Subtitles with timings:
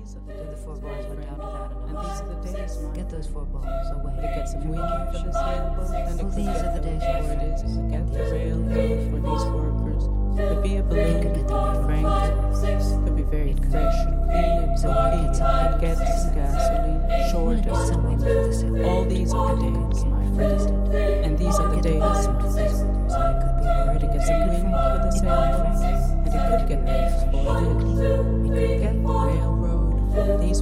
[0.00, 1.70] these are the the days, four boys went down to that.
[1.88, 4.16] And these are the days, Get those four balls away.
[4.16, 7.20] to get some wind for the sailboat and Well, these are the the days, my
[7.30, 8.40] it is to get the These are
[9.10, 10.04] for these workers.
[10.40, 12.06] Could be a balloon, could get the frank,
[13.04, 14.72] could be very fresh and clean.
[14.72, 18.84] It So could I get some get some gasoline, short Get of some wind for
[18.88, 20.64] all these are the days, my friends.
[21.26, 22.00] And these are the days.
[22.00, 25.66] bus into these workers, and it get some wind for the sailboat.
[26.24, 27.70] And it could get there before it.
[27.70, 28.99] It could get the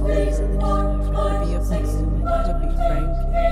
[0.01, 3.09] Well, these are the my Could be a balloon, could be frank,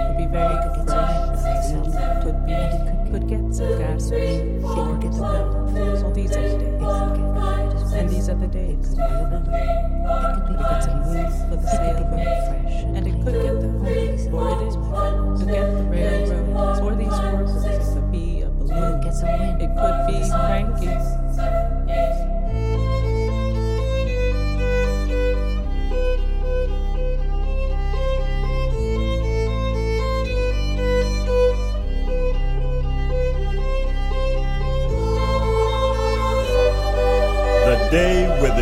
[0.08, 4.58] could be very some fresh, wind for could be, it could could get some gasoline,
[4.58, 6.00] It could get of the that.
[6.00, 7.94] So these are the days.
[7.94, 8.88] And these are the It days.
[8.88, 9.58] could be.
[9.58, 11.34] It could get some funky.
[11.50, 13.57] for the It could be fresh And it could get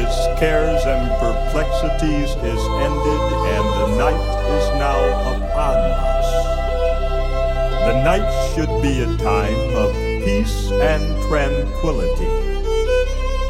[0.06, 3.24] its cares and perplexities is ended,
[3.56, 5.00] and the night is now
[5.34, 5.78] upon
[6.14, 6.30] us.
[7.88, 12.34] The night should be a time of peace and tranquility,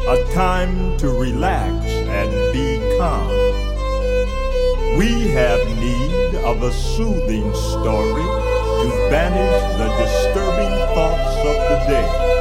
[0.08, 1.84] a time to relax
[2.20, 3.28] and be calm.
[4.98, 8.28] We have need of a soothing story
[8.82, 12.35] to banish the disturbing thoughts of the day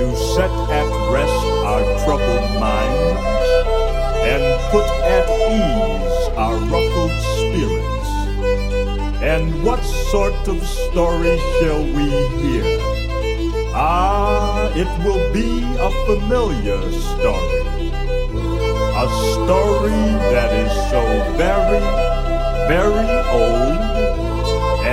[0.00, 3.48] to set at rest our troubled minds
[4.32, 8.08] and put at ease our ruffled spirits.
[9.20, 12.08] And what sort of story shall we
[12.40, 12.64] hear?
[13.74, 15.50] Ah, it will be
[15.88, 16.80] a familiar
[17.12, 17.90] story.
[19.04, 19.06] A
[19.36, 21.02] story that is so
[21.36, 21.84] very,
[22.72, 23.80] very old,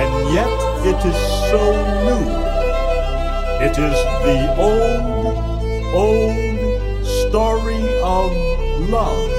[0.00, 1.62] and yet it is so
[2.04, 2.47] new.
[3.60, 5.02] It is the old,
[5.92, 8.30] old story of
[8.88, 9.30] love.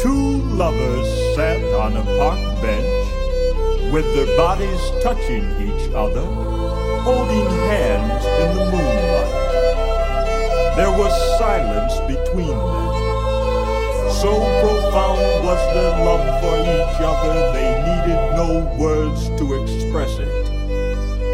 [0.00, 6.24] Two lovers sat on a park bench with their bodies touching each other,
[7.02, 9.34] holding hands in the moonlight.
[10.76, 12.94] There was silence between them.
[14.22, 14.30] So
[14.62, 18.48] profound was their love for each other, they needed no
[18.78, 20.43] words to express it.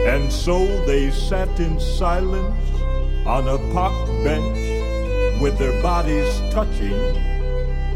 [0.06, 2.80] And so they sat in silence
[3.26, 3.92] on a park
[4.24, 6.96] bench with their bodies touching,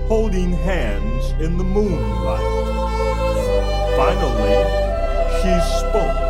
[0.06, 2.44] holding hands in the moonlight.
[3.96, 4.60] Finally,
[5.40, 6.20] she spoke.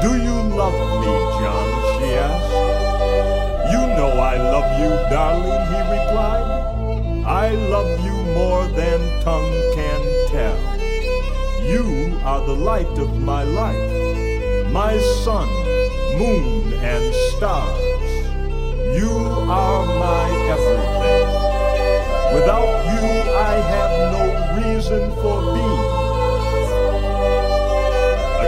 [0.00, 1.68] Do you love me, John?
[1.98, 3.72] she asked.
[3.72, 7.24] You know I love you, darling, he replied.
[7.26, 10.58] I love you more than tongue can tell.
[11.62, 14.25] You are the light of my life
[14.76, 15.48] my sun,
[16.18, 17.80] moon, and stars.
[19.00, 19.10] You
[19.48, 21.28] are my everything.
[22.36, 23.04] Without you,
[23.52, 24.24] I have no
[24.60, 25.88] reason for being.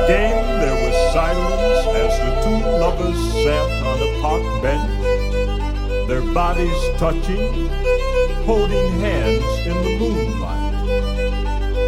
[0.00, 5.00] Again, there was silence as the two lovers sat on a park bench,
[6.08, 7.48] their bodies touching,
[8.44, 10.76] holding hands in the moonlight.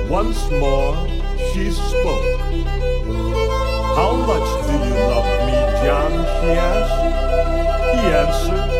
[0.08, 0.96] Once more,
[1.52, 2.49] she spoke.
[4.00, 6.12] How much do you love me, John?
[6.36, 7.00] she asked.
[7.92, 8.70] He answered,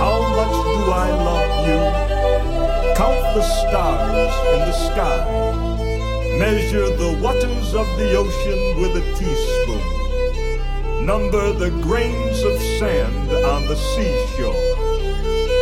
[0.00, 1.80] How much do I love you?
[2.96, 5.20] Count the stars in the sky.
[6.38, 9.84] Measure the waters of the ocean with a teaspoon.
[11.04, 14.56] Number the grains of sand on the seashore.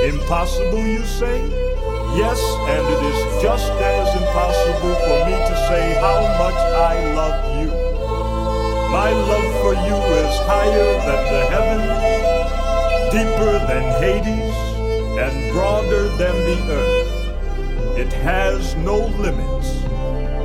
[0.05, 1.43] Impossible, you say?
[2.15, 2.41] Yes,
[2.71, 6.61] and it is just as impossible for me to say how much
[6.95, 7.84] I love you.
[8.95, 11.99] My love for you is higher than the heavens,
[13.11, 14.55] deeper than Hades,
[15.19, 17.99] and broader than the earth.
[17.99, 19.83] It has no limits,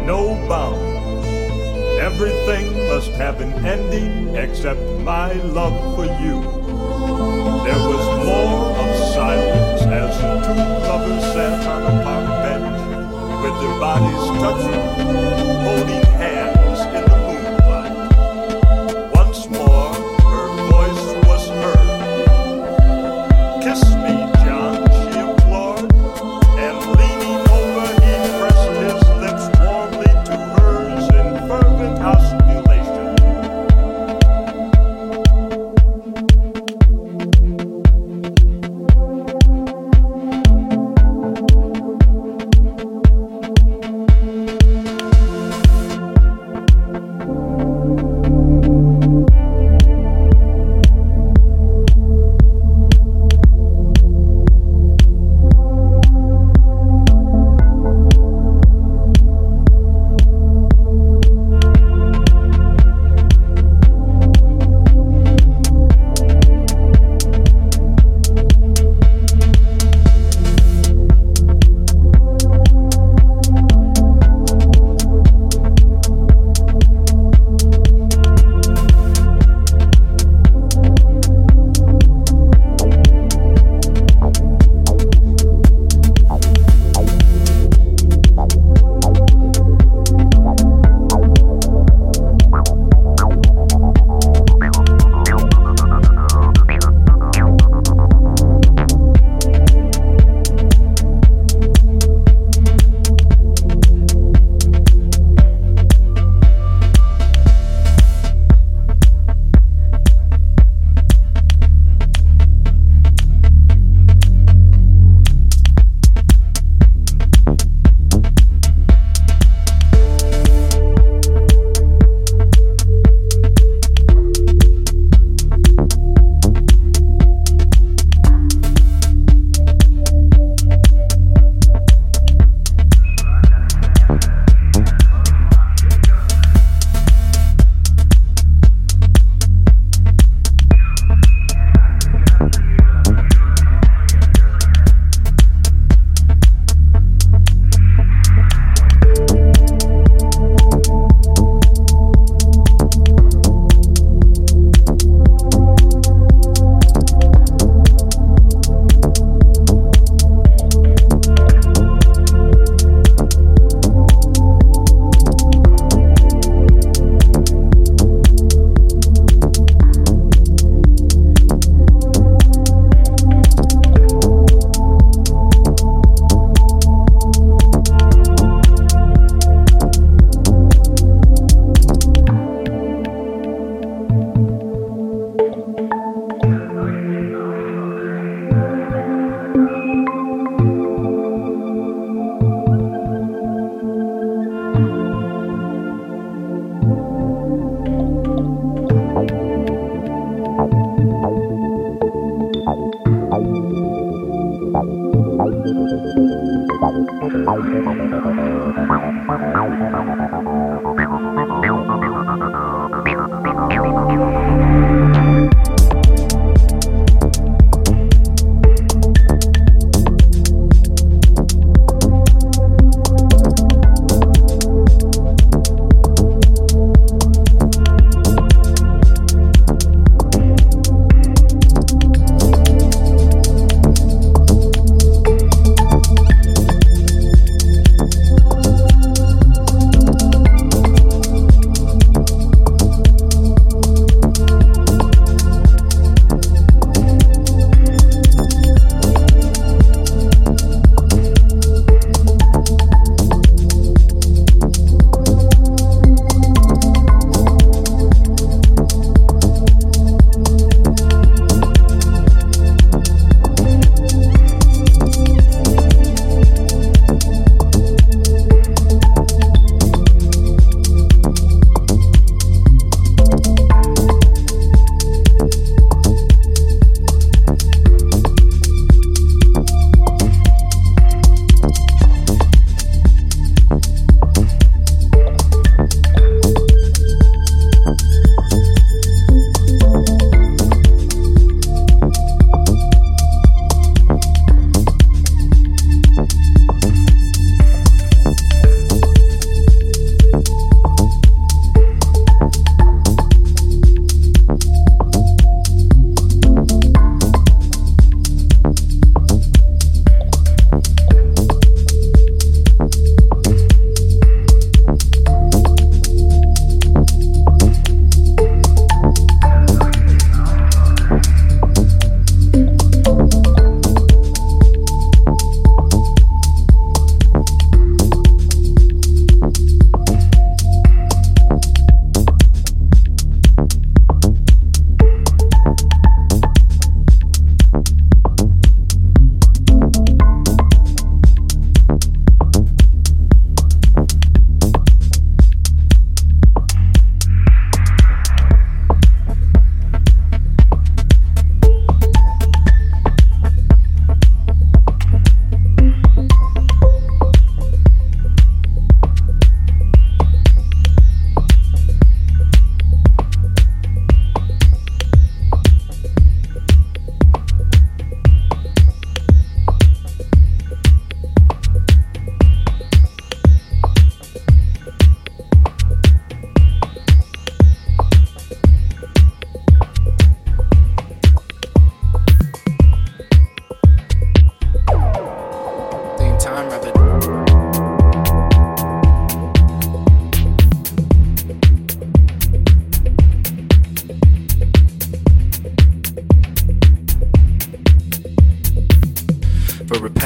[0.04, 1.28] no bounds.
[2.01, 6.42] Everything must have an ending except my love for you.
[7.66, 13.56] There was more of silence as the two lovers sat on a park bench with
[13.62, 14.81] their bodies touching,
[15.66, 16.59] holding hands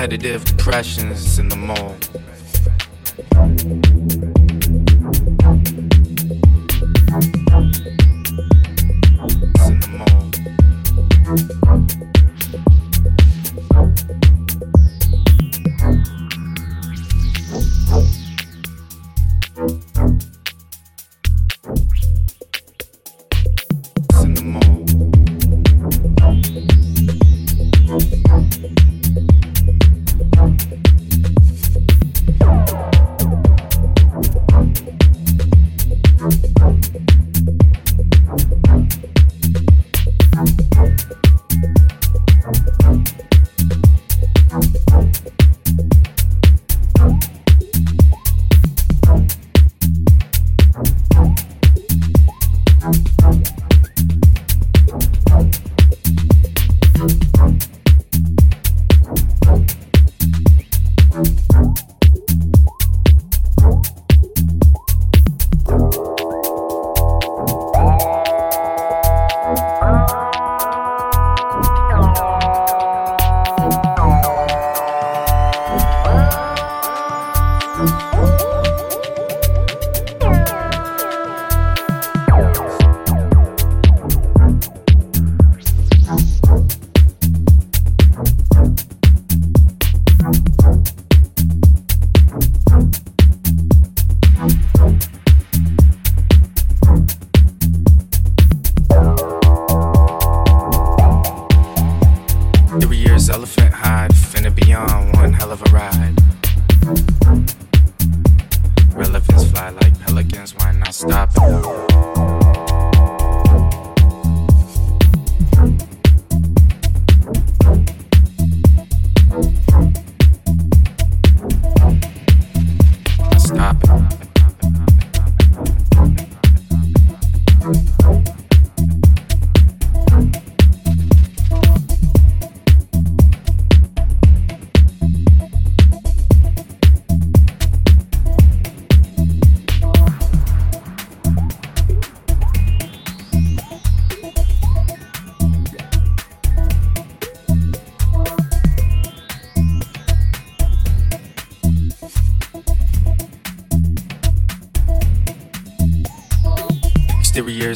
[0.07, 1.95] depressions in the mall.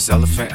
[0.09, 0.47] Exterior's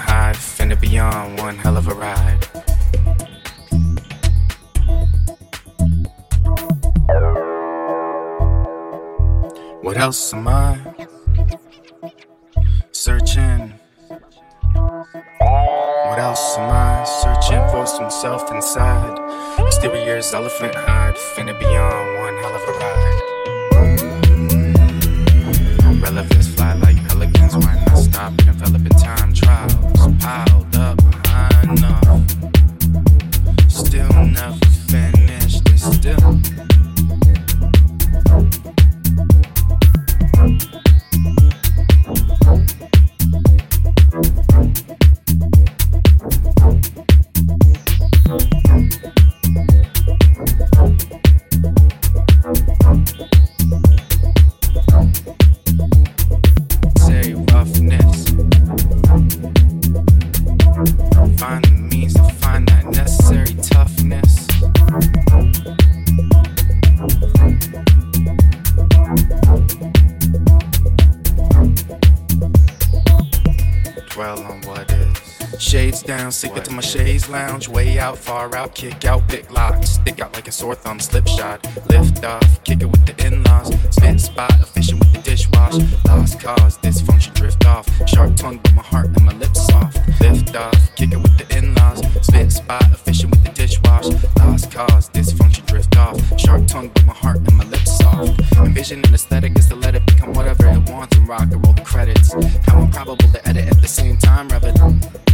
[77.32, 77.68] lounge.
[77.68, 79.90] Way out, far out, kick out, big locks.
[79.90, 81.64] Stick out like a sore thumb, slip shot.
[81.88, 83.74] Lift off, kick it with the in laws.
[83.90, 85.74] Spit spot, efficient with the dishwash.
[86.06, 87.86] Lost cause, dysfunction drift off.
[88.08, 89.98] Sharp tongue, but my heart and my lips soft.
[90.20, 92.00] Lift off, kick it with the in laws.
[92.20, 94.06] Spit spot, efficient with the dishwash.
[94.38, 96.16] Lost cause, dysfunction drift off.
[96.38, 98.40] Sharp tongue, but my heart and my lips soft.
[98.58, 101.72] Envision an aesthetic is to let it become whatever it wants and rock and roll
[101.72, 102.32] the credits.
[102.66, 105.31] How improbable to edit at the same time, rev it.